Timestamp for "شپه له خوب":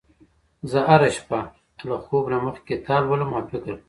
1.17-2.25